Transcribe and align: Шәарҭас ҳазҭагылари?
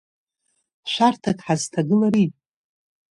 Шәарҭас 0.91 1.37
ҳазҭагылари? 1.45 2.27